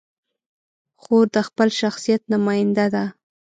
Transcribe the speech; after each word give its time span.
خور 1.01 1.25
د 1.35 1.37
خپل 1.47 1.69
شخصیت 1.79 2.21
نماینده 2.33 2.85
ده. 2.93 3.05